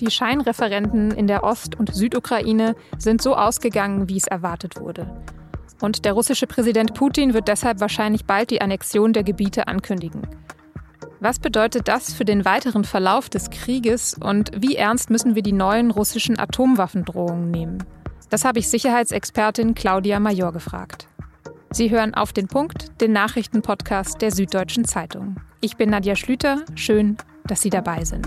Die 0.00 0.10
Scheinreferenten 0.10 1.10
in 1.10 1.26
der 1.26 1.42
Ost- 1.42 1.74
und 1.76 1.94
Südukraine 1.94 2.76
sind 2.98 3.20
so 3.20 3.34
ausgegangen, 3.34 4.08
wie 4.08 4.16
es 4.16 4.26
erwartet 4.26 4.80
wurde. 4.80 5.10
Und 5.80 6.04
der 6.04 6.12
russische 6.12 6.46
Präsident 6.46 6.94
Putin 6.94 7.34
wird 7.34 7.48
deshalb 7.48 7.80
wahrscheinlich 7.80 8.24
bald 8.24 8.50
die 8.50 8.60
Annexion 8.60 9.12
der 9.12 9.24
Gebiete 9.24 9.68
ankündigen. 9.68 10.22
Was 11.20 11.40
bedeutet 11.40 11.88
das 11.88 12.12
für 12.12 12.24
den 12.24 12.44
weiteren 12.44 12.84
Verlauf 12.84 13.28
des 13.28 13.50
Krieges 13.50 14.14
und 14.14 14.52
wie 14.54 14.76
ernst 14.76 15.10
müssen 15.10 15.34
wir 15.34 15.42
die 15.42 15.52
neuen 15.52 15.90
russischen 15.90 16.38
Atomwaffendrohungen 16.38 17.50
nehmen? 17.50 17.84
Das 18.30 18.44
habe 18.44 18.60
ich 18.60 18.68
Sicherheitsexpertin 18.68 19.74
Claudia 19.74 20.20
Major 20.20 20.52
gefragt. 20.52 21.08
Sie 21.70 21.90
hören 21.90 22.14
auf 22.14 22.32
den 22.32 22.46
Punkt, 22.46 23.00
den 23.00 23.12
Nachrichtenpodcast 23.12 24.22
der 24.22 24.30
Süddeutschen 24.30 24.84
Zeitung. 24.84 25.36
Ich 25.60 25.76
bin 25.76 25.90
Nadja 25.90 26.14
Schlüter. 26.14 26.64
Schön, 26.76 27.16
dass 27.46 27.62
Sie 27.62 27.70
dabei 27.70 28.04
sind. 28.04 28.26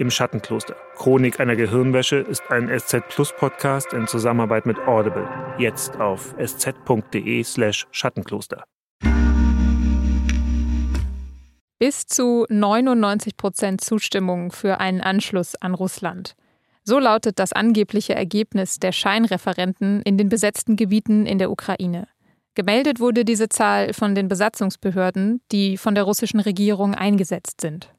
Im 0.00 0.12
Schattenkloster. 0.12 0.76
Chronik 0.94 1.40
einer 1.40 1.56
Gehirnwäsche 1.56 2.18
ist 2.18 2.42
ein 2.50 2.68
SZ 2.68 3.08
Plus 3.08 3.32
Podcast 3.36 3.92
in 3.92 4.06
Zusammenarbeit 4.06 4.64
mit 4.64 4.78
Audible. 4.86 5.28
Jetzt 5.58 5.98
auf 5.98 6.36
sz.de/slash 6.38 7.88
Schattenkloster. 7.90 8.62
Bis 11.80 12.06
zu 12.06 12.46
99 12.48 13.36
Prozent 13.36 13.80
Zustimmung 13.80 14.52
für 14.52 14.78
einen 14.78 15.00
Anschluss 15.00 15.56
an 15.56 15.74
Russland. 15.74 16.36
So 16.84 17.00
lautet 17.00 17.40
das 17.40 17.52
angebliche 17.52 18.14
Ergebnis 18.14 18.78
der 18.78 18.92
Scheinreferenten 18.92 20.02
in 20.02 20.16
den 20.16 20.28
besetzten 20.28 20.76
Gebieten 20.76 21.26
in 21.26 21.38
der 21.38 21.50
Ukraine. 21.50 22.06
Gemeldet 22.54 23.00
wurde 23.00 23.24
diese 23.24 23.48
Zahl 23.48 23.92
von 23.92 24.14
den 24.14 24.28
Besatzungsbehörden, 24.28 25.40
die 25.50 25.76
von 25.76 25.96
der 25.96 26.04
russischen 26.04 26.38
Regierung 26.38 26.94
eingesetzt 26.94 27.60
sind. 27.60 27.92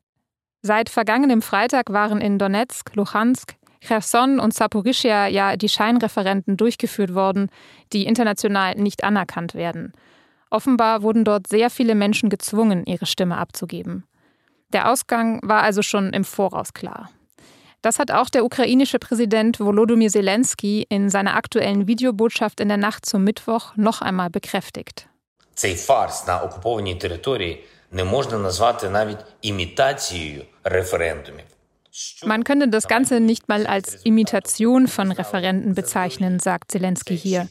Seit 0.63 0.89
vergangenem 0.89 1.43
Freitag 1.43 1.93
waren 1.93 2.21
in 2.21 2.39
Donetsk, 2.39 2.97
Luhansk, 2.97 3.57
Cherson 3.81 4.41
und 4.41 4.55
Saporischia 4.55 5.27
ja 5.27 5.57
die 5.57 5.69
Scheinreferenten 5.69 6.57
durchgeführt 6.57 7.15
worden, 7.15 7.51
die 7.93 8.07
international 8.07 8.75
nicht 8.77 9.05
anerkannt 9.05 9.55
werden. 9.55 9.93
Offenbar 10.51 11.03
wurden 11.03 11.25
dort 11.25 11.49
sehr 11.49 11.69
viele 11.69 11.95
Menschen 11.95 12.31
gezwungen, 12.31 12.85
ihre 12.87 13.07
Stimme 13.07 13.37
abzugeben. 13.37 14.05
Der 14.73 14.91
Ausgang 14.91 15.41
war 15.43 15.63
also 15.63 15.83
schon 15.83 16.13
im 16.13 16.25
Voraus 16.25 16.73
klar. 16.73 17.11
Das 17.83 17.99
hat 17.99 18.11
auch 18.11 18.31
der 18.31 18.45
ukrainische 18.45 18.99
Präsident 18.99 19.61
Volodymyr 19.61 20.09
Zelensky 20.09 20.87
in 20.89 21.11
seiner 21.11 21.37
aktuellen 21.37 21.87
Videobotschaft 21.87 22.61
in 22.61 22.69
der 22.69 22.79
Nacht 22.79 23.05
zum 23.05 23.25
Mittwoch 23.25 23.77
noch 23.77 24.01
einmal 24.01 24.31
bekräftigt. 24.31 25.07
Цей 25.55 25.75
фарс 25.75 26.27
на 26.27 26.43
окупованій 26.43 26.95
території 26.95 27.65
не 27.93 28.05
можна 28.05 28.39
назвати 28.39 28.89
навіть 28.89 29.19
імітацією 29.43 30.45
референдумів. 30.65 31.45
Man 32.23 32.43
könnte 32.43 32.67
das 32.67 32.89
Ganze 32.89 33.21
nicht 33.21 33.49
mal 33.49 33.67
als 33.67 34.05
Imitation 34.05 34.89
von 34.89 35.13
Referenten 35.13 35.75
bezeichnen, 35.75 36.41
sagt 36.41 36.73
Zelensky 36.73 37.17
hier. 37.17 37.47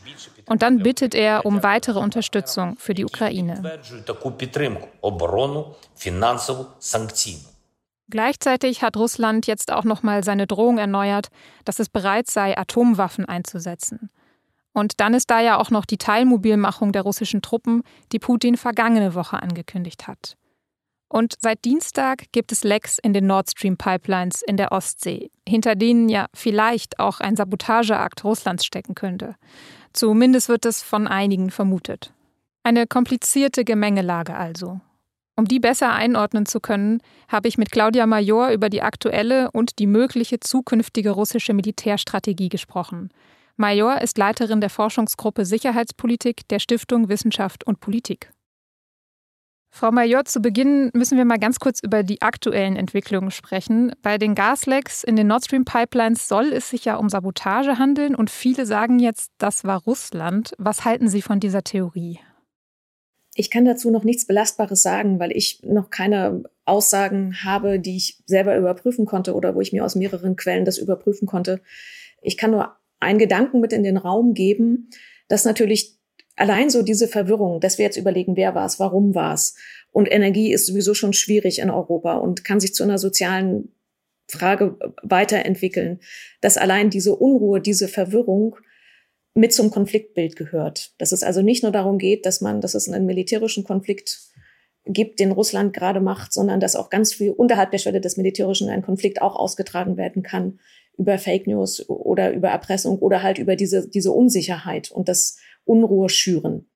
Und 0.45 0.61
dann 0.61 0.79
bittet 0.79 1.15
er 1.15 1.45
um 1.45 1.63
weitere 1.63 1.99
Unterstützung 1.99 2.75
für 2.77 2.93
die 2.93 3.05
Ukraine. 3.05 3.79
Gleichzeitig 8.09 8.81
hat 8.81 8.97
Russland 8.97 9.47
jetzt 9.47 9.71
auch 9.71 9.85
noch 9.85 10.03
mal 10.03 10.23
seine 10.25 10.45
Drohung 10.45 10.77
erneuert, 10.77 11.29
dass 11.63 11.79
es 11.79 11.87
bereit 11.87 12.29
sei, 12.29 12.57
Atomwaffen 12.57 13.23
einzusetzen. 13.23 14.09
Und 14.72 15.00
dann 15.00 15.14
ist 15.14 15.30
da 15.30 15.40
ja 15.40 15.58
auch 15.58 15.70
noch 15.70 15.84
die 15.84 15.98
Teilmobilmachung 15.98 16.92
der 16.92 17.02
russischen 17.02 17.42
Truppen, 17.42 17.82
die 18.12 18.18
Putin 18.18 18.56
vergangene 18.56 19.14
Woche 19.14 19.42
angekündigt 19.42 20.06
hat. 20.06 20.36
Und 21.08 21.36
seit 21.40 21.64
Dienstag 21.64 22.24
gibt 22.32 22.52
es 22.52 22.64
Lecks 22.64 22.98
in 22.98 23.14
den 23.14 23.26
Nord 23.26 23.50
Stream 23.50 23.78
Pipelines 23.78 24.42
in 24.42 24.58
der 24.58 24.72
Ostsee, 24.72 25.30
hinter 25.48 25.74
denen 25.74 26.08
ja 26.08 26.26
vielleicht 26.34 26.98
auch 26.98 27.20
ein 27.20 27.34
Sabotageakt 27.34 28.24
Russlands 28.24 28.64
stecken 28.64 28.94
könnte. 28.94 29.34
Zumindest 29.94 30.50
wird 30.50 30.66
es 30.66 30.82
von 30.82 31.08
einigen 31.08 31.50
vermutet. 31.50 32.12
Eine 32.62 32.86
komplizierte 32.86 33.64
Gemengelage 33.64 34.34
also. 34.34 34.80
Um 35.36 35.46
die 35.46 35.60
besser 35.60 35.92
einordnen 35.92 36.46
zu 36.46 36.60
können, 36.60 37.00
habe 37.28 37.48
ich 37.48 37.56
mit 37.56 37.70
Claudia 37.70 38.06
Major 38.06 38.50
über 38.50 38.68
die 38.68 38.82
aktuelle 38.82 39.50
und 39.52 39.78
die 39.78 39.86
mögliche 39.86 40.40
zukünftige 40.40 41.10
russische 41.10 41.54
Militärstrategie 41.54 42.48
gesprochen. 42.48 43.10
Major 43.58 44.00
ist 44.00 44.16
Leiterin 44.18 44.60
der 44.60 44.70
Forschungsgruppe 44.70 45.44
Sicherheitspolitik 45.44 46.46
der 46.48 46.60
Stiftung 46.60 47.08
Wissenschaft 47.08 47.66
und 47.66 47.80
Politik. 47.80 48.30
Frau 49.70 49.90
Major, 49.90 50.24
zu 50.24 50.40
Beginn 50.40 50.90
müssen 50.94 51.18
wir 51.18 51.24
mal 51.24 51.40
ganz 51.40 51.58
kurz 51.58 51.80
über 51.80 52.04
die 52.04 52.22
aktuellen 52.22 52.76
Entwicklungen 52.76 53.32
sprechen. 53.32 53.92
Bei 54.00 54.16
den 54.16 54.36
Gaslecks 54.36 55.02
in 55.02 55.16
den 55.16 55.26
Nord 55.26 55.44
Stream 55.44 55.64
Pipelines 55.64 56.28
soll 56.28 56.52
es 56.52 56.70
sich 56.70 56.84
ja 56.84 56.96
um 56.96 57.08
Sabotage 57.08 57.78
handeln 57.78 58.14
und 58.14 58.30
viele 58.30 58.64
sagen 58.64 59.00
jetzt, 59.00 59.32
das 59.38 59.64
war 59.64 59.82
Russland. 59.82 60.52
Was 60.58 60.84
halten 60.84 61.08
Sie 61.08 61.20
von 61.20 61.40
dieser 61.40 61.64
Theorie? 61.64 62.20
Ich 63.34 63.50
kann 63.50 63.64
dazu 63.64 63.90
noch 63.90 64.04
nichts 64.04 64.26
Belastbares 64.26 64.82
sagen, 64.82 65.18
weil 65.18 65.32
ich 65.32 65.62
noch 65.64 65.90
keine 65.90 66.44
Aussagen 66.64 67.42
habe, 67.42 67.80
die 67.80 67.96
ich 67.96 68.22
selber 68.26 68.56
überprüfen 68.56 69.04
konnte 69.04 69.34
oder 69.34 69.56
wo 69.56 69.60
ich 69.60 69.72
mir 69.72 69.84
aus 69.84 69.96
mehreren 69.96 70.36
Quellen 70.36 70.64
das 70.64 70.78
überprüfen 70.78 71.26
konnte. 71.26 71.60
Ich 72.22 72.36
kann 72.36 72.52
nur 72.52 72.78
einen 73.00 73.18
Gedanken 73.18 73.60
mit 73.60 73.72
in 73.72 73.82
den 73.82 73.96
Raum 73.96 74.34
geben, 74.34 74.90
dass 75.28 75.44
natürlich 75.44 75.98
allein 76.36 76.70
so 76.70 76.82
diese 76.82 77.08
Verwirrung, 77.08 77.60
dass 77.60 77.78
wir 77.78 77.84
jetzt 77.84 77.96
überlegen, 77.96 78.36
wer 78.36 78.54
war 78.54 78.66
es, 78.66 78.78
warum 78.78 79.14
war 79.14 79.34
es. 79.34 79.56
Und 79.92 80.10
Energie 80.10 80.52
ist 80.52 80.66
sowieso 80.66 80.94
schon 80.94 81.12
schwierig 81.12 81.58
in 81.58 81.70
Europa 81.70 82.16
und 82.16 82.44
kann 82.44 82.60
sich 82.60 82.74
zu 82.74 82.82
einer 82.84 82.98
sozialen 82.98 83.72
Frage 84.28 84.76
weiterentwickeln, 85.02 86.00
dass 86.40 86.58
allein 86.58 86.90
diese 86.90 87.16
Unruhe, 87.16 87.60
diese 87.60 87.88
Verwirrung 87.88 88.56
mit 89.34 89.52
zum 89.52 89.70
Konfliktbild 89.70 90.36
gehört. 90.36 90.92
Dass 90.98 91.12
es 91.12 91.22
also 91.22 91.42
nicht 91.42 91.62
nur 91.62 91.72
darum 91.72 91.98
geht, 91.98 92.26
dass 92.26 92.40
man, 92.40 92.60
dass 92.60 92.74
es 92.74 92.88
einen 92.88 93.06
militärischen 93.06 93.64
Konflikt 93.64 94.20
gibt, 94.84 95.20
den 95.20 95.32
Russland 95.32 95.72
gerade 95.72 96.00
macht, 96.00 96.32
sondern 96.32 96.60
dass 96.60 96.76
auch 96.76 96.90
ganz 96.90 97.12
viel 97.14 97.30
unterhalb 97.30 97.70
der 97.70 97.78
Schwelle 97.78 98.00
des 98.00 98.16
Militärischen 98.16 98.68
ein 98.68 98.82
Konflikt 98.82 99.22
auch 99.22 99.36
ausgetragen 99.36 99.96
werden 99.96 100.22
kann 100.22 100.58
über 100.98 101.18
Fake 101.18 101.46
News 101.46 101.88
oder 101.88 102.32
über 102.32 102.48
Erpressung 102.48 102.98
oder 102.98 103.22
halt 103.22 103.38
über 103.38 103.56
diese, 103.56 103.88
diese 103.88 104.12
Unsicherheit 104.12 104.90
und 104.90 105.08
das 105.08 105.38
Unruhe 105.64 106.08
schüren. 106.08 106.66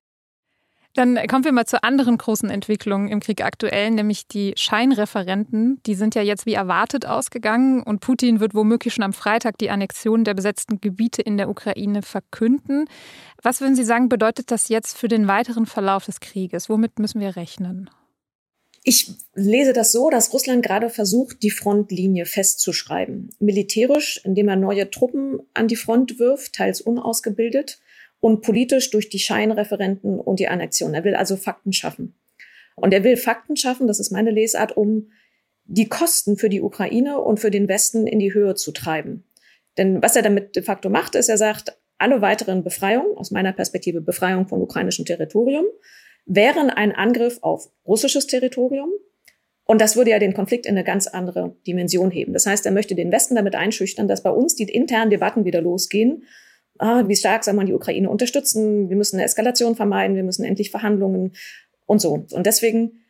Dann 0.95 1.17
kommen 1.27 1.43
wir 1.43 1.51
mal 1.51 1.65
zur 1.65 1.83
anderen 1.83 2.19
großen 2.19 2.51
Entwicklung 2.51 3.07
im 3.07 3.19
Krieg 3.19 3.43
aktuell, 3.43 3.89
nämlich 3.89 4.27
die 4.27 4.53
Scheinreferenten. 4.55 5.81
Die 5.87 5.95
sind 5.95 6.13
ja 6.13 6.21
jetzt 6.21 6.45
wie 6.45 6.53
erwartet 6.53 7.07
ausgegangen 7.07 7.81
und 7.81 7.99
Putin 7.99 8.39
wird 8.39 8.53
womöglich 8.53 8.93
schon 8.93 9.03
am 9.03 9.13
Freitag 9.13 9.57
die 9.57 9.71
Annexion 9.71 10.23
der 10.23 10.35
besetzten 10.35 10.81
Gebiete 10.81 11.23
in 11.23 11.37
der 11.37 11.49
Ukraine 11.49 12.03
verkünden. 12.03 12.85
Was 13.41 13.59
würden 13.59 13.75
Sie 13.75 13.83
sagen, 13.83 14.07
bedeutet 14.07 14.51
das 14.51 14.69
jetzt 14.69 14.95
für 14.95 15.07
den 15.07 15.27
weiteren 15.27 15.65
Verlauf 15.65 16.05
des 16.05 16.19
Krieges? 16.19 16.69
Womit 16.69 16.99
müssen 16.99 17.19
wir 17.19 17.35
rechnen? 17.35 17.89
Ich 18.85 19.13
lese 19.33 19.71
das 19.71 19.93
so, 19.93 20.09
dass 20.09 20.33
Russland 20.33 20.63
gerade 20.63 20.89
versucht, 20.89 21.41
die 21.41 21.51
Frontlinie 21.51 22.25
festzuschreiben. 22.25 23.29
Militärisch, 23.39 24.19
indem 24.25 24.49
er 24.49 24.57
neue 24.57 24.89
Truppen 24.89 25.39
an 25.53 25.69
die 25.69 25.77
Front 25.77 26.19
wirft, 26.19 26.53
teils 26.53 26.81
unausgebildet 26.81 27.79
und 28.19 28.41
politisch 28.41 28.89
durch 28.91 29.09
die 29.09 29.19
Scheinreferenten 29.19 30.19
und 30.19 30.39
die 30.39 30.49
Annexion. 30.49 30.93
Er 30.93 31.05
will 31.05 31.15
also 31.15 31.37
Fakten 31.37 31.71
schaffen. 31.71 32.15
Und 32.75 32.93
er 32.93 33.03
will 33.03 33.15
Fakten 33.15 33.55
schaffen, 33.55 33.87
das 33.87 33.99
ist 33.99 34.11
meine 34.11 34.31
Lesart, 34.31 34.75
um 34.75 35.11
die 35.65 35.87
Kosten 35.87 36.35
für 36.37 36.49
die 36.49 36.61
Ukraine 36.61 37.19
und 37.19 37.39
für 37.39 37.51
den 37.51 37.69
Westen 37.69 38.05
in 38.05 38.19
die 38.19 38.33
Höhe 38.33 38.55
zu 38.55 38.71
treiben. 38.73 39.23
Denn 39.77 40.01
was 40.01 40.15
er 40.15 40.21
damit 40.21 40.55
de 40.55 40.63
facto 40.63 40.89
macht, 40.89 41.15
ist, 41.15 41.29
er 41.29 41.37
sagt, 41.37 41.77
alle 41.97 42.21
weiteren 42.21 42.63
Befreiungen, 42.63 43.17
aus 43.17 43.31
meiner 43.31 43.53
Perspektive 43.53 44.01
Befreiung 44.01 44.47
von 44.47 44.61
ukrainischem 44.61 45.05
Territorium, 45.05 45.65
wären 46.25 46.69
ein 46.69 46.93
Angriff 46.93 47.39
auf 47.41 47.69
russisches 47.85 48.27
Territorium. 48.27 48.89
Und 49.65 49.79
das 49.79 49.95
würde 49.95 50.11
ja 50.11 50.19
den 50.19 50.33
Konflikt 50.33 50.65
in 50.65 50.75
eine 50.75 50.83
ganz 50.83 51.07
andere 51.07 51.55
Dimension 51.65 52.11
heben. 52.11 52.33
Das 52.33 52.45
heißt, 52.45 52.65
er 52.65 52.71
möchte 52.71 52.95
den 52.95 53.11
Westen 53.11 53.35
damit 53.35 53.55
einschüchtern, 53.55 54.07
dass 54.07 54.21
bei 54.21 54.29
uns 54.29 54.55
die 54.55 54.63
internen 54.63 55.09
Debatten 55.09 55.45
wieder 55.45 55.61
losgehen 55.61 56.23
ah, 56.79 57.03
wie 57.07 57.15
stark 57.15 57.43
soll 57.43 57.53
man 57.53 57.67
die 57.67 57.73
Ukraine 57.73 58.09
unterstützen, 58.09 58.89
wir 58.89 58.97
müssen 58.97 59.17
eine 59.17 59.25
Eskalation 59.25 59.75
vermeiden, 59.75 60.15
wir 60.15 60.23
müssen 60.23 60.43
endlich 60.43 60.71
Verhandlungen 60.71 61.33
und 61.85 62.01
so. 62.01 62.25
Und 62.31 62.45
deswegen 62.45 63.03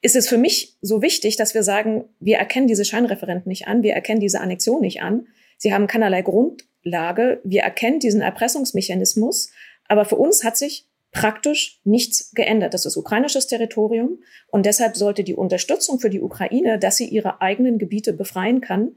ist 0.00 0.16
es 0.16 0.26
für 0.26 0.38
mich 0.38 0.78
so 0.80 1.02
wichtig, 1.02 1.36
dass 1.36 1.54
wir 1.54 1.62
sagen, 1.62 2.04
wir 2.18 2.38
erkennen 2.38 2.66
diese 2.66 2.84
Scheinreferenten 2.84 3.48
nicht 3.48 3.68
an, 3.68 3.82
wir 3.82 3.92
erkennen 3.92 4.20
diese 4.20 4.40
Annexion 4.40 4.80
nicht 4.80 5.02
an, 5.02 5.26
Sie 5.56 5.72
haben 5.72 5.86
keinerlei 5.86 6.22
Grundlage. 6.22 7.40
Wir 7.44 7.62
erkennen 7.62 8.00
diesen 8.00 8.20
Erpressungsmechanismus. 8.20 9.50
Aber 9.88 10.04
für 10.04 10.16
uns 10.16 10.44
hat 10.44 10.56
sich 10.56 10.86
praktisch 11.14 11.80
nichts 11.84 12.32
geändert. 12.34 12.74
Das 12.74 12.84
ist 12.84 12.96
ukrainisches 12.96 13.46
Territorium. 13.46 14.18
Und 14.48 14.66
deshalb 14.66 14.96
sollte 14.96 15.24
die 15.24 15.36
Unterstützung 15.36 16.00
für 16.00 16.10
die 16.10 16.20
Ukraine, 16.20 16.78
dass 16.78 16.96
sie 16.96 17.06
ihre 17.06 17.40
eigenen 17.40 17.78
Gebiete 17.78 18.12
befreien 18.12 18.60
kann, 18.60 18.96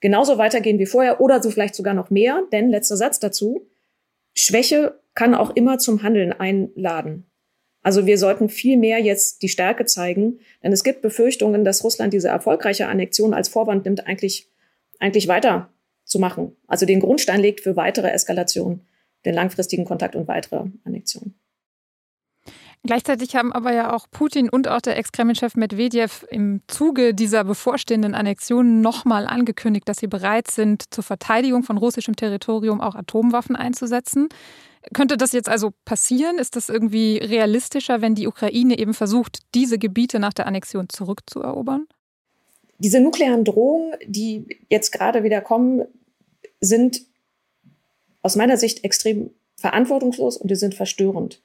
genauso 0.00 0.36
weitergehen 0.36 0.78
wie 0.78 0.86
vorher 0.86 1.20
oder 1.20 1.42
so 1.42 1.50
vielleicht 1.50 1.76
sogar 1.76 1.94
noch 1.94 2.10
mehr. 2.10 2.42
Denn 2.52 2.68
letzter 2.68 2.96
Satz 2.96 3.20
dazu. 3.20 3.66
Schwäche 4.34 5.00
kann 5.14 5.34
auch 5.34 5.54
immer 5.54 5.78
zum 5.78 6.02
Handeln 6.02 6.32
einladen. 6.32 7.30
Also 7.82 8.04
wir 8.04 8.18
sollten 8.18 8.48
viel 8.48 8.76
mehr 8.76 8.98
jetzt 8.98 9.42
die 9.42 9.48
Stärke 9.48 9.84
zeigen, 9.84 10.40
denn 10.62 10.72
es 10.72 10.82
gibt 10.82 11.02
Befürchtungen, 11.02 11.64
dass 11.64 11.84
Russland 11.84 12.12
diese 12.12 12.28
erfolgreiche 12.28 12.88
Annexion 12.88 13.32
als 13.32 13.48
Vorwand 13.48 13.84
nimmt, 13.84 14.06
eigentlich, 14.08 14.50
eigentlich 14.98 15.28
weiter 15.28 15.70
zu 16.04 16.18
machen. 16.18 16.56
Also 16.66 16.84
den 16.84 16.98
Grundstein 16.98 17.40
legt 17.40 17.60
für 17.60 17.76
weitere 17.76 18.10
Eskalation, 18.10 18.80
den 19.24 19.34
langfristigen 19.34 19.84
Kontakt 19.84 20.16
und 20.16 20.26
weitere 20.26 20.64
Annexion. 20.84 21.34
Gleichzeitig 22.86 23.34
haben 23.34 23.50
aber 23.50 23.72
ja 23.72 23.94
auch 23.94 24.06
Putin 24.10 24.50
und 24.50 24.68
auch 24.68 24.82
der 24.82 24.98
Ex-Kreml-Chef 24.98 25.56
Medvedev 25.56 26.26
im 26.30 26.60
Zuge 26.66 27.14
dieser 27.14 27.42
bevorstehenden 27.42 28.14
Annexion 28.14 28.82
nochmal 28.82 29.26
angekündigt, 29.26 29.88
dass 29.88 29.98
sie 29.98 30.06
bereit 30.06 30.50
sind, 30.50 30.92
zur 30.92 31.02
Verteidigung 31.02 31.62
von 31.62 31.78
russischem 31.78 32.14
Territorium 32.14 32.82
auch 32.82 32.94
Atomwaffen 32.94 33.56
einzusetzen. 33.56 34.28
Könnte 34.92 35.16
das 35.16 35.32
jetzt 35.32 35.48
also 35.48 35.72
passieren? 35.86 36.36
Ist 36.36 36.56
das 36.56 36.68
irgendwie 36.68 37.16
realistischer, 37.16 38.02
wenn 38.02 38.14
die 38.14 38.26
Ukraine 38.26 38.78
eben 38.78 38.92
versucht, 38.92 39.38
diese 39.54 39.78
Gebiete 39.78 40.18
nach 40.18 40.34
der 40.34 40.46
Annexion 40.46 40.90
zurückzuerobern? 40.90 41.86
Diese 42.78 43.00
nuklearen 43.00 43.44
Drohungen, 43.44 43.94
die 44.04 44.58
jetzt 44.68 44.92
gerade 44.92 45.22
wieder 45.22 45.40
kommen, 45.40 45.86
sind 46.60 47.00
aus 48.20 48.36
meiner 48.36 48.58
Sicht 48.58 48.84
extrem 48.84 49.30
verantwortungslos 49.56 50.36
und 50.36 50.50
die 50.50 50.56
sind 50.56 50.74
verstörend. 50.74 51.40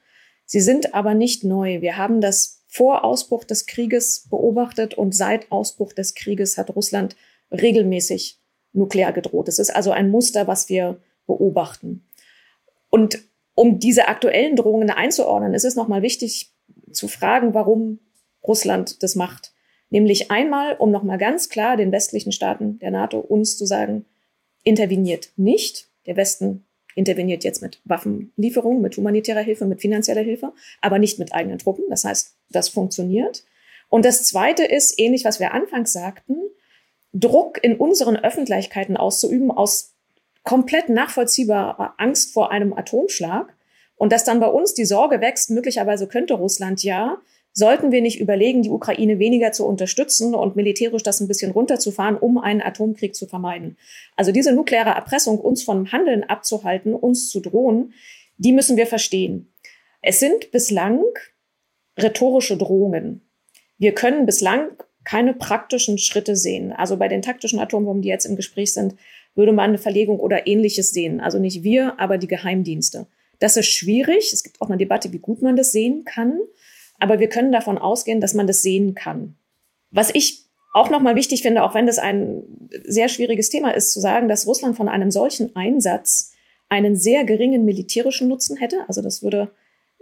Sie 0.50 0.60
sind 0.60 0.94
aber 0.94 1.14
nicht 1.14 1.44
neu. 1.44 1.80
Wir 1.80 1.96
haben 1.96 2.20
das 2.20 2.64
vor 2.66 3.04
Ausbruch 3.04 3.44
des 3.44 3.66
Krieges 3.66 4.26
beobachtet 4.30 4.94
und 4.94 5.14
seit 5.14 5.52
Ausbruch 5.52 5.92
des 5.92 6.16
Krieges 6.16 6.58
hat 6.58 6.74
Russland 6.74 7.14
regelmäßig 7.52 8.40
nuklear 8.72 9.12
gedroht. 9.12 9.46
Es 9.46 9.60
ist 9.60 9.70
also 9.70 9.92
ein 9.92 10.10
Muster, 10.10 10.48
was 10.48 10.68
wir 10.68 11.00
beobachten. 11.28 12.04
Und 12.88 13.20
um 13.54 13.78
diese 13.78 14.08
aktuellen 14.08 14.56
Drohungen 14.56 14.90
einzuordnen, 14.90 15.54
ist 15.54 15.62
es 15.64 15.76
nochmal 15.76 16.02
wichtig 16.02 16.52
zu 16.90 17.06
fragen, 17.06 17.54
warum 17.54 18.00
Russland 18.42 19.04
das 19.04 19.14
macht. 19.14 19.52
Nämlich 19.88 20.32
einmal, 20.32 20.74
um 20.74 20.90
nochmal 20.90 21.18
ganz 21.18 21.48
klar 21.48 21.76
den 21.76 21.92
westlichen 21.92 22.32
Staaten 22.32 22.80
der 22.80 22.90
NATO 22.90 23.20
uns 23.20 23.56
zu 23.56 23.66
sagen, 23.66 24.04
interveniert 24.64 25.30
nicht. 25.36 25.86
Der 26.06 26.16
Westen 26.16 26.64
interveniert 26.94 27.44
jetzt 27.44 27.62
mit 27.62 27.80
Waffenlieferungen, 27.84 28.82
mit 28.82 28.96
humanitärer 28.96 29.40
Hilfe, 29.40 29.66
mit 29.66 29.80
finanzieller 29.80 30.22
Hilfe, 30.22 30.52
aber 30.80 30.98
nicht 30.98 31.18
mit 31.18 31.34
eigenen 31.34 31.58
Truppen. 31.58 31.84
Das 31.88 32.04
heißt, 32.04 32.34
das 32.50 32.68
funktioniert. 32.68 33.44
Und 33.88 34.04
das 34.04 34.24
Zweite 34.24 34.64
ist, 34.64 34.98
ähnlich 34.98 35.24
was 35.24 35.40
wir 35.40 35.52
anfangs 35.52 35.92
sagten, 35.92 36.36
Druck 37.12 37.62
in 37.62 37.76
unseren 37.76 38.16
Öffentlichkeiten 38.16 38.96
auszuüben 38.96 39.50
aus 39.50 39.94
komplett 40.44 40.88
nachvollziehbarer 40.88 41.94
Angst 41.98 42.32
vor 42.32 42.50
einem 42.50 42.72
Atomschlag 42.72 43.54
und 43.96 44.12
dass 44.12 44.24
dann 44.24 44.40
bei 44.40 44.46
uns 44.46 44.74
die 44.74 44.84
Sorge 44.84 45.20
wächst, 45.20 45.50
möglicherweise 45.50 46.06
könnte 46.06 46.34
Russland 46.34 46.82
ja, 46.82 47.18
sollten 47.52 47.90
wir 47.92 48.00
nicht 48.00 48.20
überlegen, 48.20 48.62
die 48.62 48.70
Ukraine 48.70 49.18
weniger 49.18 49.52
zu 49.52 49.66
unterstützen 49.66 50.34
und 50.34 50.56
militärisch 50.56 51.02
das 51.02 51.20
ein 51.20 51.28
bisschen 51.28 51.50
runterzufahren, 51.50 52.16
um 52.16 52.38
einen 52.38 52.62
Atomkrieg 52.62 53.14
zu 53.14 53.26
vermeiden. 53.26 53.76
Also 54.16 54.32
diese 54.32 54.52
nukleare 54.52 54.90
Erpressung, 54.90 55.38
uns 55.38 55.62
vom 55.62 55.90
Handeln 55.92 56.24
abzuhalten, 56.24 56.94
uns 56.94 57.28
zu 57.28 57.40
drohen, 57.40 57.92
die 58.38 58.52
müssen 58.52 58.76
wir 58.76 58.86
verstehen. 58.86 59.52
Es 60.02 60.20
sind 60.20 60.50
bislang 60.50 61.02
rhetorische 61.98 62.56
Drohungen. 62.56 63.22
Wir 63.78 63.94
können 63.94 64.26
bislang 64.26 64.70
keine 65.04 65.34
praktischen 65.34 65.98
Schritte 65.98 66.36
sehen. 66.36 66.72
Also 66.72 66.96
bei 66.96 67.08
den 67.08 67.22
taktischen 67.22 67.58
Atombomben, 67.58 68.02
die 68.02 68.08
jetzt 68.08 68.26
im 68.26 68.36
Gespräch 68.36 68.72
sind, 68.72 68.94
würde 69.34 69.52
man 69.52 69.70
eine 69.70 69.78
Verlegung 69.78 70.20
oder 70.20 70.46
ähnliches 70.46 70.90
sehen. 70.90 71.20
Also 71.20 71.38
nicht 71.38 71.62
wir, 71.62 71.98
aber 71.98 72.18
die 72.18 72.26
Geheimdienste. 72.26 73.06
Das 73.38 73.56
ist 73.56 73.68
schwierig. 73.68 74.32
Es 74.32 74.42
gibt 74.42 74.60
auch 74.60 74.68
eine 74.68 74.78
Debatte, 74.78 75.12
wie 75.12 75.18
gut 75.18 75.42
man 75.42 75.56
das 75.56 75.72
sehen 75.72 76.04
kann. 76.04 76.38
Aber 77.00 77.18
wir 77.18 77.28
können 77.28 77.52
davon 77.52 77.78
ausgehen, 77.78 78.20
dass 78.20 78.34
man 78.34 78.46
das 78.46 78.62
sehen 78.62 78.94
kann. 78.94 79.36
Was 79.90 80.14
ich 80.14 80.44
auch 80.72 80.90
nochmal 80.90 81.16
wichtig 81.16 81.42
finde, 81.42 81.64
auch 81.64 81.74
wenn 81.74 81.86
das 81.86 81.98
ein 81.98 82.44
sehr 82.84 83.08
schwieriges 83.08 83.50
Thema 83.50 83.72
ist, 83.72 83.92
zu 83.92 84.00
sagen, 84.00 84.28
dass 84.28 84.46
Russland 84.46 84.76
von 84.76 84.88
einem 84.88 85.10
solchen 85.10 85.56
Einsatz 85.56 86.32
einen 86.68 86.94
sehr 86.94 87.24
geringen 87.24 87.64
militärischen 87.64 88.28
Nutzen 88.28 88.56
hätte. 88.56 88.84
Also 88.86 89.02
das 89.02 89.22
würde 89.22 89.50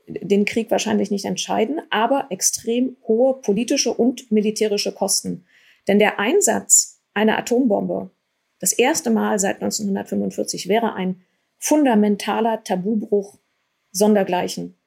den 0.07 0.45
Krieg 0.45 0.71
wahrscheinlich 0.71 1.11
nicht 1.11 1.25
entscheiden, 1.25 1.81
aber 1.91 2.27
extrem 2.31 2.97
hohe 3.07 3.41
politische 3.41 3.93
und 3.93 4.31
militärische 4.31 4.93
Kosten. 4.93 5.47
Denn 5.87 5.99
der 5.99 6.19
Einsatz 6.19 7.01
einer 7.15 7.39
Atombombe 7.39 8.11
das 8.61 8.73
erste 8.73 9.11
Mal 9.11 9.39
seit 9.39 9.57
1945 9.57 10.69
wäre 10.69 10.95
ein 10.95 11.23
fundamentaler 11.59 12.63
Tabubruch 12.65 13.39
sondergleichen. 13.93 14.78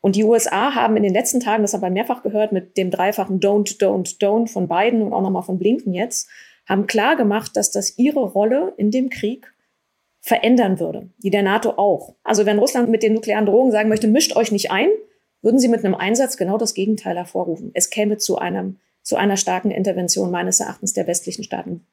Und 0.00 0.16
die 0.16 0.24
USA 0.24 0.74
haben 0.74 0.96
in 0.96 1.02
den 1.02 1.12
letzten 1.12 1.40
Tagen, 1.40 1.62
das 1.62 1.74
haben 1.74 1.82
wir 1.82 1.90
mehrfach 1.90 2.22
gehört, 2.22 2.52
mit 2.52 2.76
dem 2.76 2.90
dreifachen 2.90 3.40
Don't, 3.40 3.78
Don't, 3.80 4.18
Don't 4.20 4.48
von 4.48 4.68
Biden 4.68 5.02
und 5.02 5.12
auch 5.12 5.22
nochmal 5.22 5.42
von 5.42 5.58
Blinken 5.58 5.92
jetzt, 5.92 6.28
haben 6.66 6.86
klar 6.86 7.16
gemacht, 7.16 7.56
dass 7.56 7.70
das 7.70 7.98
ihre 7.98 8.20
Rolle 8.20 8.74
in 8.76 8.90
dem 8.90 9.10
Krieg 9.10 9.52
verändern 10.20 10.78
würde, 10.78 11.10
die 11.18 11.30
der 11.30 11.42
NATO 11.42 11.70
auch. 11.76 12.14
Also 12.22 12.46
wenn 12.46 12.58
Russland 12.58 12.90
mit 12.90 13.02
den 13.02 13.14
nuklearen 13.14 13.46
Drohungen 13.46 13.72
sagen 13.72 13.88
möchte, 13.88 14.08
mischt 14.08 14.36
euch 14.36 14.52
nicht 14.52 14.70
ein, 14.70 14.88
würden 15.42 15.58
sie 15.58 15.68
mit 15.68 15.84
einem 15.84 15.94
Einsatz 15.94 16.36
genau 16.36 16.58
das 16.58 16.74
Gegenteil 16.74 17.16
hervorrufen. 17.16 17.70
Es 17.74 17.90
käme 17.90 18.18
zu 18.18 18.38
einem, 18.38 18.78
zu 19.02 19.16
einer 19.16 19.36
starken 19.36 19.70
Intervention 19.70 20.30
meines 20.30 20.60
Erachtens 20.60 20.92
der 20.92 21.06
westlichen 21.06 21.44
Staaten. 21.44 21.86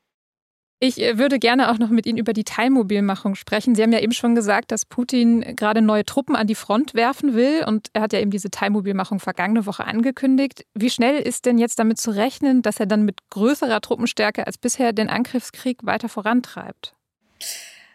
Ich 0.80 1.02
äh, 1.02 1.18
würde 1.18 1.40
gerne 1.40 1.72
auch 1.72 1.78
noch 1.78 1.90
mit 1.90 2.06
Ihnen 2.06 2.18
über 2.18 2.34
die 2.34 2.44
Teilmobilmachung 2.44 3.36
sprechen. 3.36 3.76
Sie 3.76 3.84
haben 3.84 3.94
ja 3.94 4.00
eben 4.00 4.12
schon 4.12 4.36
gesagt, 4.36 4.72
dass 4.72 4.86
Putin 4.86 5.56
gerade 5.56 5.82
neue 5.82 6.06
Truppen 6.06 6.36
an 6.36 6.48
die 6.48 6.56
Front 6.56 6.94
werfen 6.94 7.34
will 7.34 7.64
und 7.66 7.90
er 7.94 8.02
hat 8.02 8.14
ja 8.14 8.20
eben 8.20 8.32
diese 8.32 8.52
Teilmobilmachung 8.52 9.20
vergangene 9.20 9.66
Woche 9.66 9.86
angekündigt. 9.86 10.66
Wie 10.74 10.90
schnell 10.90 11.22
ist 11.22 11.46
denn 11.46 11.58
jetzt 11.58 11.80
damit 11.80 12.00
zu 12.00 12.12
rechnen, 12.12 12.62
dass 12.62 12.80
er 12.80 12.86
dann 12.86 13.06
mit 13.06 13.30
größerer 13.30 13.80
Truppenstärke 13.82 14.46
als 14.46 14.58
bisher 14.58 14.92
den 14.92 15.10
Angriffskrieg 15.10 15.86
weiter 15.86 16.10
vorantreibt? 16.10 16.94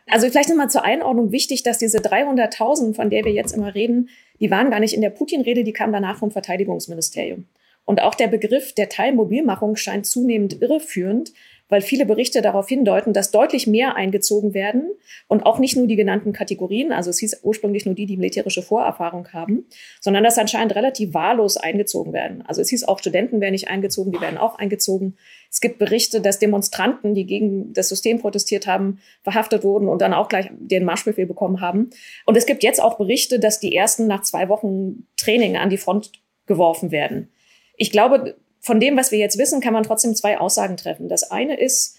Also 0.07 0.29
vielleicht 0.29 0.49
nochmal 0.49 0.71
zur 0.71 0.83
Einordnung 0.83 1.31
wichtig, 1.31 1.63
dass 1.63 1.79
diese 1.79 1.99
300.000, 1.99 2.95
von 2.95 3.11
der 3.11 3.25
wir 3.25 3.33
jetzt 3.33 3.53
immer 3.53 3.75
reden, 3.75 4.09
die 4.41 4.51
waren 4.51 4.71
gar 4.71 4.81
nicht 4.81 4.95
in 4.95 5.03
der 5.03 5.11
Putin-Rede, 5.11 5.65
die 5.65 5.73
kamen 5.73 5.93
danach 5.93 6.19
vom 6.19 6.31
Verteidigungsministerium. 6.31 7.47
Und 7.85 8.03
auch 8.03 8.15
der 8.15 8.29
Begriff 8.29 8.75
der 8.75 8.89
Teilmobilmachung 8.89 9.77
scheint 9.77 10.07
zunehmend 10.07 10.61
irreführend, 10.61 11.33
weil 11.71 11.81
viele 11.81 12.05
Berichte 12.05 12.43
darauf 12.43 12.69
hindeuten, 12.69 13.15
dass 13.15 13.31
deutlich 13.31 13.67
mehr 13.67 13.97
eingezogen 13.97 14.53
werden 14.53 14.91
und 15.29 15.47
auch 15.47 15.59
nicht 15.59 15.77
nur 15.77 15.87
die 15.87 15.97
genannten 15.97 16.33
Kategorien, 16.33 16.93
also 16.93 17.09
es 17.09 17.19
hieß 17.19 17.41
ursprünglich 17.43 17.87
nur 17.87 17.95
die, 17.95 18.07
die 18.07 18.19
militärische 18.19 18.63
Vorerfahrung 18.63 19.29
haben, 19.33 19.67
sondern 20.01 20.25
dass 20.25 20.37
anscheinend 20.37 20.75
relativ 20.75 21.15
wahllos 21.15 21.57
eingezogen 21.57 22.13
werden. 22.13 22.43
Also 22.47 22.61
es 22.61 22.69
hieß 22.69 22.85
auch 22.85 22.99
Studenten 22.99 23.41
werden 23.41 23.53
nicht 23.53 23.69
eingezogen, 23.69 24.13
die 24.13 24.21
werden 24.21 24.39
auch 24.39 24.57
eingezogen. 24.57 25.17
Es 25.51 25.61
gibt 25.61 25.79
Berichte, 25.79 26.21
dass 26.21 26.39
Demonstranten, 26.39 27.15
die 27.15 27.25
gegen 27.25 27.73
das 27.73 27.89
System 27.89 28.19
protestiert 28.19 28.67
haben, 28.67 28.99
verhaftet 29.23 29.65
wurden 29.65 29.89
und 29.89 30.03
dann 30.03 30.13
auch 30.13 30.29
gleich 30.29 30.51
den 30.53 30.85
Marschbefehl 30.85 31.27
bekommen 31.27 31.61
haben. 31.61 31.91
Und 32.27 32.37
es 32.37 32.47
gibt 32.47 32.63
jetzt 32.63 32.83
auch 32.83 32.99
Berichte, 32.99 33.39
dass 33.39 33.61
die 33.61 33.75
ersten 33.75 34.07
nach 34.07 34.23
zwei 34.23 34.49
Wochen 34.49 35.07
Training 35.17 35.57
an 35.57 35.71
die 35.71 35.79
Front 35.79 36.13
geworfen 36.47 36.91
werden. 36.91 37.29
Ich 37.77 37.91
glaube, 37.91 38.37
von 38.61 38.79
dem, 38.79 38.97
was 38.97 39.11
wir 39.11 39.19
jetzt 39.19 39.39
wissen, 39.39 39.61
kann 39.61 39.73
man 39.73 39.83
trotzdem 39.83 40.15
zwei 40.15 40.39
Aussagen 40.39 40.77
treffen. 40.77 41.09
Das 41.09 41.31
eine 41.31 41.59
ist, 41.59 41.97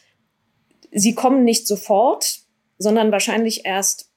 sie 0.91 1.15
kommen 1.15 1.44
nicht 1.44 1.68
sofort, 1.68 2.39
sondern 2.77 3.12
wahrscheinlich 3.12 3.65
erst 3.65 4.10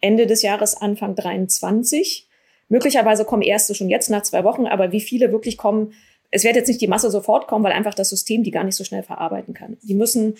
Ende 0.00 0.26
des 0.26 0.42
Jahres, 0.42 0.74
Anfang 0.74 1.14
23. 1.14 2.28
Möglicherweise 2.68 3.24
kommen 3.24 3.42
erste 3.42 3.74
schon 3.74 3.88
jetzt 3.88 4.10
nach 4.10 4.22
zwei 4.22 4.44
Wochen, 4.44 4.66
aber 4.66 4.92
wie 4.92 5.00
viele 5.00 5.32
wirklich 5.32 5.56
kommen, 5.56 5.94
es 6.30 6.44
wird 6.44 6.56
jetzt 6.56 6.68
nicht 6.68 6.80
die 6.80 6.88
Masse 6.88 7.10
sofort 7.10 7.46
kommen, 7.46 7.64
weil 7.64 7.72
einfach 7.72 7.94
das 7.94 8.10
System 8.10 8.42
die 8.42 8.50
gar 8.50 8.64
nicht 8.64 8.76
so 8.76 8.84
schnell 8.84 9.02
verarbeiten 9.02 9.54
kann. 9.54 9.76
Die 9.82 9.94
müssen 9.94 10.36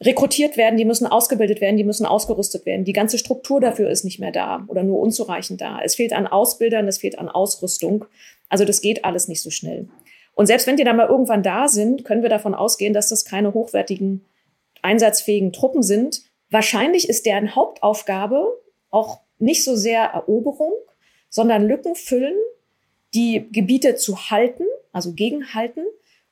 rekrutiert 0.00 0.56
werden, 0.56 0.76
die 0.76 0.84
müssen 0.84 1.06
ausgebildet 1.06 1.60
werden, 1.60 1.76
die 1.76 1.84
müssen 1.84 2.04
ausgerüstet 2.04 2.66
werden. 2.66 2.84
Die 2.84 2.92
ganze 2.92 3.18
Struktur 3.18 3.60
dafür 3.60 3.88
ist 3.88 4.04
nicht 4.04 4.18
mehr 4.18 4.32
da 4.32 4.64
oder 4.68 4.82
nur 4.82 4.98
unzureichend 5.00 5.60
da. 5.60 5.80
Es 5.82 5.94
fehlt 5.94 6.12
an 6.12 6.26
Ausbildern, 6.26 6.86
es 6.88 6.98
fehlt 6.98 7.18
an 7.18 7.28
Ausrüstung. 7.28 8.04
Also 8.48 8.64
das 8.64 8.80
geht 8.80 9.04
alles 9.04 9.28
nicht 9.28 9.42
so 9.42 9.50
schnell. 9.50 9.88
Und 10.36 10.46
selbst 10.46 10.66
wenn 10.66 10.76
die 10.76 10.84
dann 10.84 10.98
mal 10.98 11.08
irgendwann 11.08 11.42
da 11.42 11.66
sind, 11.66 12.04
können 12.04 12.20
wir 12.20 12.28
davon 12.28 12.54
ausgehen, 12.54 12.92
dass 12.92 13.08
das 13.08 13.24
keine 13.24 13.54
hochwertigen, 13.54 14.26
einsatzfähigen 14.82 15.50
Truppen 15.50 15.82
sind. 15.82 16.24
Wahrscheinlich 16.50 17.08
ist 17.08 17.24
deren 17.24 17.56
Hauptaufgabe 17.56 18.46
auch 18.90 19.20
nicht 19.38 19.64
so 19.64 19.74
sehr 19.74 20.02
Eroberung, 20.02 20.74
sondern 21.30 21.66
Lücken 21.66 21.94
füllen, 21.94 22.34
die 23.14 23.48
Gebiete 23.50 23.96
zu 23.96 24.30
halten, 24.30 24.64
also 24.92 25.14
gegenhalten 25.14 25.86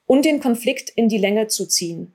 und 0.04 0.26
den 0.26 0.38
Konflikt 0.38 0.90
in 0.90 1.08
die 1.08 1.18
Länge 1.18 1.46
zu 1.46 1.66
ziehen. 1.66 2.12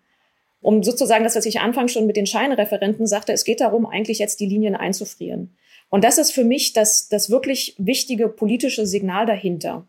Um 0.61 0.83
sozusagen 0.83 1.23
das, 1.23 1.35
was 1.35 1.47
ich 1.47 1.59
anfangs 1.59 1.91
schon 1.91 2.05
mit 2.05 2.17
den 2.17 2.27
Scheinreferenten 2.27 3.07
sagte, 3.07 3.33
es 3.33 3.45
geht 3.45 3.61
darum, 3.61 3.87
eigentlich 3.87 4.19
jetzt 4.19 4.39
die 4.39 4.45
Linien 4.45 4.75
einzufrieren. 4.75 5.55
Und 5.89 6.03
das 6.03 6.19
ist 6.19 6.33
für 6.33 6.43
mich 6.43 6.73
das, 6.73 7.09
das 7.09 7.31
wirklich 7.31 7.73
wichtige 7.79 8.29
politische 8.29 8.85
Signal 8.85 9.25
dahinter. 9.25 9.87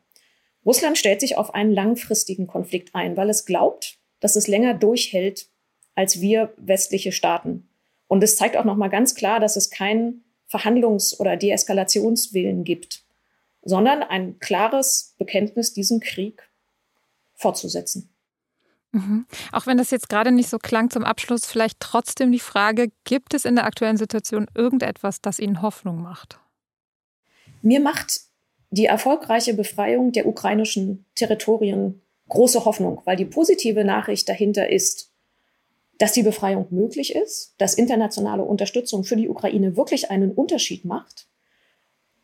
Russland 0.65 0.99
stellt 0.99 1.21
sich 1.21 1.37
auf 1.37 1.55
einen 1.55 1.73
langfristigen 1.73 2.47
Konflikt 2.47 2.95
ein, 2.95 3.17
weil 3.17 3.31
es 3.31 3.47
glaubt, 3.47 3.99
dass 4.21 4.37
es 4.37 4.47
länger 4.47 4.75
durchhält 4.75 5.49
als 5.95 6.21
wir 6.21 6.55
westliche 6.57 7.13
Staaten. 7.13 7.69
Und 8.07 8.23
es 8.23 8.37
zeigt 8.37 8.57
auch 8.57 8.65
noch 8.65 8.77
mal 8.77 8.89
ganz 8.89 9.15
klar, 9.15 9.39
dass 9.39 9.57
es 9.57 9.71
keinen 9.71 10.25
Verhandlungs- 10.51 11.19
oder 11.19 11.37
Deeskalationswillen 11.37 12.65
gibt, 12.65 13.05
sondern 13.63 14.03
ein 14.03 14.39
klares 14.39 15.15
Bekenntnis, 15.19 15.73
diesen 15.73 16.01
Krieg 16.01 16.49
fortzusetzen. 17.35 18.13
Mhm. 18.93 19.27
Auch 19.53 19.67
wenn 19.67 19.79
das 19.79 19.91
jetzt 19.91 20.09
gerade 20.09 20.33
nicht 20.33 20.49
so 20.49 20.59
klang 20.59 20.91
zum 20.91 21.05
Abschluss, 21.05 21.47
vielleicht 21.47 21.79
trotzdem 21.79 22.33
die 22.33 22.41
Frage, 22.41 22.91
gibt 23.05 23.35
es 23.35 23.45
in 23.45 23.55
der 23.55 23.67
aktuellen 23.67 23.97
Situation 23.97 24.47
irgendetwas, 24.55 25.21
das 25.21 25.39
Ihnen 25.39 25.63
Hoffnung 25.63 26.03
macht? 26.03 26.41
Mir 27.63 27.81
macht 27.81 28.21
die 28.71 28.87
erfolgreiche 28.87 29.55
Befreiung 29.55 30.13
der 30.13 30.27
ukrainischen 30.27 31.05
Territorien 31.15 32.03
große 32.29 32.65
Hoffnung, 32.65 33.03
weil 33.05 33.17
die 33.17 33.25
positive 33.25 33.85
Nachricht 33.85 34.29
dahinter 34.29 34.71
ist, 34.71 35.11
dass 35.99 36.13
die 36.13 36.23
Befreiung 36.23 36.67
möglich 36.71 37.15
ist, 37.15 37.55
dass 37.59 37.75
internationale 37.75 38.43
Unterstützung 38.43 39.05
für 39.05 39.17
die 39.17 39.29
Ukraine 39.29 39.77
wirklich 39.77 40.11
einen 40.11 40.33
Unterschied 40.33 40.85
macht 40.85 41.27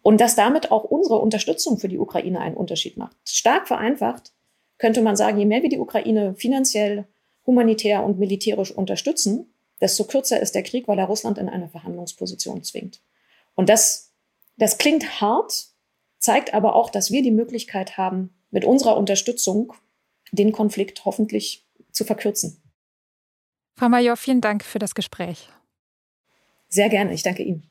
und 0.03 0.21
dass 0.21 0.37
damit 0.37 0.71
auch 0.71 0.85
unsere 0.85 1.19
Unterstützung 1.19 1.79
für 1.79 1.89
die 1.89 1.99
Ukraine 1.99 2.41
einen 2.41 2.57
Unterschied 2.57 2.97
macht. 2.97 3.17
Stark 3.25 3.69
vereinfacht 3.69 4.33
könnte 4.79 5.03
man 5.03 5.17
sagen, 5.17 5.39
je 5.39 5.47
mehr 5.47 5.63
wir 5.63 5.69
die 5.69 5.79
Ukraine 5.79 6.35
finanziell, 6.37 7.07
humanitär 7.47 8.05
und 8.05 8.19
militärisch 8.19 8.71
unterstützen, 8.71 9.53
desto 9.81 10.05
kürzer 10.05 10.41
ist 10.41 10.55
der 10.55 10.63
Krieg, 10.63 10.89
weil 10.89 10.99
er 10.99 11.07
Russland 11.07 11.39
in 11.39 11.49
eine 11.49 11.69
Verhandlungsposition 11.69 12.63
zwingt. 12.63 13.01
Und 13.55 13.69
das, 13.69 14.13
das 14.57 14.79
klingt 14.79 15.21
hart, 15.21 15.69
zeigt 16.27 16.55
aber 16.55 16.75
auch, 16.75 16.91
dass 16.91 17.13
wir 17.13 17.23
die 17.23 17.31
Möglichkeit 17.31 17.97
haben, 17.97 18.35
mit 18.51 18.65
unserer 18.65 18.97
Unterstützung 18.97 19.73
den 20.33 20.51
Konflikt 20.51 21.05
hoffentlich 21.05 21.65
zu 21.93 22.05
verkürzen. 22.05 22.61
Frau 23.79 23.89
Major, 23.89 24.17
vielen 24.17 24.41
Dank 24.41 24.65
für 24.65 24.81
das 24.81 24.97
Gespräch. 24.97 25.49
Sehr 26.69 26.89
gerne, 26.89 27.15
ich 27.15 27.23
danke 27.23 27.45
Ihnen. 27.45 27.71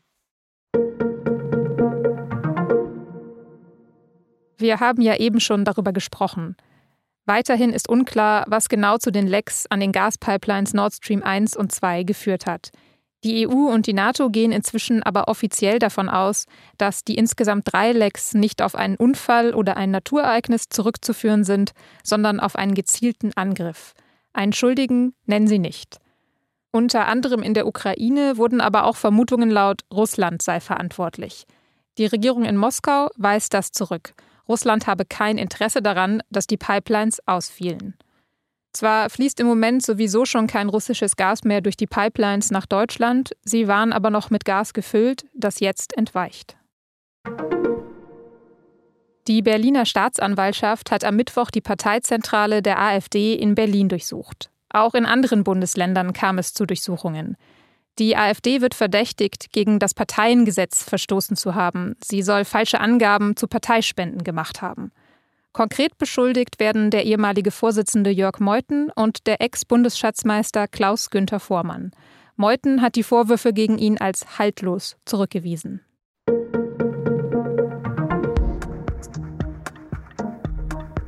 Wir 4.58 4.80
haben 4.80 5.02
ja 5.02 5.18
eben 5.18 5.42
schon 5.42 5.66
darüber 5.66 5.92
gesprochen. 5.92 6.56
Weiterhin 7.26 7.74
ist 7.74 7.90
unklar, 7.90 8.46
was 8.48 8.70
genau 8.70 8.98
zu 8.98 9.12
den 9.12 9.28
Lecks 9.28 9.66
an 9.70 9.82
den 9.82 9.92
Gaspipelines 9.92 10.74
Nord 10.74 10.94
Stream 10.94 11.24
1 11.24 11.58
und 11.58 11.74
2 11.74 12.04
geführt 12.04 12.46
hat. 12.46 12.72
Die 13.26 13.48
EU 13.48 13.72
und 13.72 13.88
die 13.88 13.94
NATO 13.94 14.30
gehen 14.30 14.52
inzwischen 14.52 15.02
aber 15.02 15.28
offiziell 15.28 15.80
davon 15.80 16.10
aus, 16.10 16.46
dass 16.78 17.04
die 17.04 17.16
insgesamt 17.16 17.74
drei 17.74 17.92
Lecks 17.92 18.36
nicht 18.36 18.62
auf 18.62 18.76
einen 18.76 18.98
Unfall 18.98 19.56
oder 19.56 19.78
ein 19.78 19.90
Naturereignis 19.90 20.70
zurückzuführen 20.70 21.44
sind, 21.44 21.72
sondern 22.04 22.40
auf 22.40 22.56
einen 22.56 22.76
gezielten 22.76 23.32
Angriff. 23.36 23.96
Einen 24.32 24.54
Schuldigen 24.54 25.16
nennen 25.26 25.48
sie 25.48 25.58
nicht. 25.58 25.98
Unter 26.70 27.08
anderem 27.08 27.42
in 27.42 27.56
der 27.56 27.66
Ukraine 27.66 28.38
wurden 28.38 28.62
aber 28.62 28.84
auch 28.84 28.96
Vermutungen 28.96 29.50
laut, 29.50 29.82
Russland 29.92 30.44
sei 30.44 30.60
verantwortlich. 30.60 31.46
Die 31.98 32.06
Regierung 32.06 32.46
in 32.46 32.58
Moskau 32.58 33.10
weist 33.18 33.56
das 33.56 33.72
zurück. 33.72 34.14
Russland 34.48 34.86
habe 34.86 35.04
kein 35.04 35.40
Interesse 35.40 35.82
daran, 35.82 36.22
dass 36.30 36.46
die 36.46 36.58
Pipelines 36.58 37.28
ausfielen. 37.28 37.96
Zwar 38.76 39.10
fließt 39.10 39.40
im 39.40 39.48
Moment 39.48 39.86
sowieso 39.86 40.26
schon 40.26 40.48
kein 40.48 40.68
russisches 40.68 41.16
Gas 41.16 41.46
mehr 41.46 41.62
durch 41.62 41.78
die 41.78 41.88
Pipelines 41.88 42.52
nach 42.52 42.66
Deutschland, 42.66 43.32
sie 43.42 43.70
waren 43.70 43.94
aber 43.94 44.10
noch 44.10 44.32
mit 44.32 44.44
Gas 44.44 44.74
gefüllt, 44.74 45.26
das 45.34 45.62
jetzt 45.62 45.98
entweicht. 45.98 46.58
Die 49.30 49.42
Berliner 49.42 49.86
Staatsanwaltschaft 49.86 50.92
hat 50.92 51.06
am 51.06 51.16
Mittwoch 51.16 51.52
die 51.52 51.62
Parteizentrale 51.62 52.62
der 52.62 52.78
AfD 52.78 53.34
in 53.34 53.56
Berlin 53.56 53.88
durchsucht. 53.88 54.52
Auch 54.68 54.94
in 54.94 55.06
anderen 55.06 55.46
Bundesländern 55.46 56.12
kam 56.12 56.38
es 56.38 56.54
zu 56.54 56.66
Durchsuchungen. 56.66 57.38
Die 57.98 58.18
AfD 58.18 58.60
wird 58.60 58.76
verdächtigt, 58.76 59.54
gegen 59.54 59.80
das 59.80 59.94
Parteiengesetz 59.94 60.84
verstoßen 60.84 61.38
zu 61.38 61.56
haben. 61.56 61.96
Sie 62.04 62.22
soll 62.22 62.44
falsche 62.44 62.82
Angaben 62.82 63.38
zu 63.38 63.48
Parteispenden 63.48 64.26
gemacht 64.26 64.62
haben. 64.62 64.92
Konkret 65.56 65.98
beschuldigt 65.98 66.60
werden 66.60 66.92
der 66.92 67.06
ehemalige 67.06 67.50
Vorsitzende 67.50 68.10
Jörg 68.10 68.42
Meuthen 68.42 68.92
und 68.94 69.26
der 69.26 69.40
Ex-Bundesschatzmeister 69.40 70.68
Klaus 70.68 71.10
Günther 71.12 71.40
Vormann. 71.40 71.92
Meuthen 72.36 72.82
hat 72.82 72.98
die 72.98 73.04
Vorwürfe 73.04 73.54
gegen 73.54 73.78
ihn 73.78 73.98
als 73.98 74.38
haltlos 74.38 74.98
zurückgewiesen. 75.06 75.80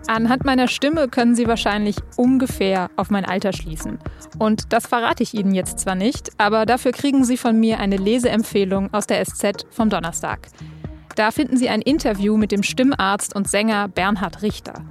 Anhand 0.08 0.46
meiner 0.46 0.70
Stimme 0.70 1.10
können 1.10 1.36
Sie 1.36 1.46
wahrscheinlich 1.46 1.98
ungefähr 2.16 2.90
auf 2.96 3.10
mein 3.10 3.26
Alter 3.26 3.52
schließen. 3.52 4.00
Und 4.40 4.72
das 4.72 4.88
verrate 4.88 5.24
ich 5.24 5.34
Ihnen 5.34 5.54
jetzt 5.54 5.80
zwar 5.80 5.96
nicht, 5.96 6.30
aber 6.38 6.66
dafür 6.66 6.94
kriegen 6.94 7.26
Sie 7.26 7.36
von 7.36 7.60
mir 7.60 7.80
eine 7.80 7.98
Leseempfehlung 7.98 8.94
aus 8.94 9.08
der 9.08 9.26
SZ 9.26 9.66
vom 9.72 9.90
Donnerstag. 9.90 10.48
Da 11.18 11.32
finden 11.32 11.58
Sie 11.58 11.68
ein 11.68 11.82
Interview 11.82 12.38
mit 12.38 12.52
dem 12.52 12.62
Stimmarzt 12.62 13.36
und 13.36 13.50
Sänger 13.50 13.88
Bernhard 13.88 14.44
Richter. 14.44 14.86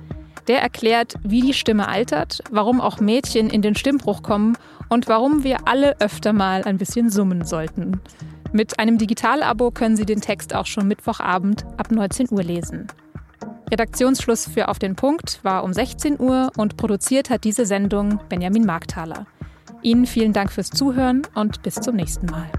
Der 0.49 0.61
erklärt, 0.61 1.15
wie 1.23 1.41
die 1.41 1.55
Stimme 1.55 1.87
altert, 1.87 2.43
warum 2.51 2.81
auch 2.81 2.99
Mädchen 2.99 3.49
in 3.49 3.63
den 3.63 3.77
Stimmbruch 3.77 4.25
kommen 4.25 4.59
und 4.89 5.07
warum 5.07 5.45
wir 5.45 5.69
alle 5.69 6.01
öfter 6.01 6.33
mal 6.33 6.65
ein 6.65 6.79
bisschen 6.79 7.11
summen 7.11 7.45
sollten. 7.45 8.01
Mit 8.53 8.81
einem 8.81 8.99
Digitalabo 8.99 9.71
können 9.71 9.97
Sie 9.97 10.05
den 10.05 10.21
Text 10.21 10.53
auch 10.53 10.67
schon 10.67 10.89
Mittwochabend 10.89 11.65
ab 11.77 11.93
19 11.93 12.27
Uhr 12.33 12.43
lesen. 12.43 12.89
Redaktionsschluss 13.71 14.49
für 14.49 14.67
Auf 14.67 14.81
den 14.81 14.97
Punkt 14.97 15.39
war 15.45 15.63
um 15.63 15.73
16 15.73 16.19
Uhr 16.19 16.51
und 16.57 16.77
produziert 16.77 17.31
hat 17.31 17.45
diese 17.45 17.67
Sendung 17.67 18.19
Benjamin 18.29 18.67
Markthaler. 18.67 19.27
Ihnen 19.83 20.07
vielen 20.07 20.33
Dank 20.33 20.51
fürs 20.51 20.71
Zuhören 20.71 21.23
und 21.37 21.63
bis 21.63 21.77
zum 21.77 21.95
nächsten 21.95 22.27
Mal. 22.27 22.51